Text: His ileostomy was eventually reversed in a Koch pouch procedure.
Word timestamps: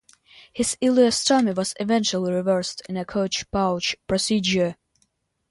His 0.51 0.75
ileostomy 0.81 1.55
was 1.55 1.75
eventually 1.79 2.33
reversed 2.33 2.81
in 2.89 2.97
a 2.97 3.05
Koch 3.05 3.43
pouch 3.51 3.95
procedure. 4.07 4.75